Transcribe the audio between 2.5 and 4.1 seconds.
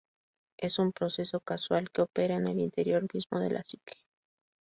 interior mismo de la psique.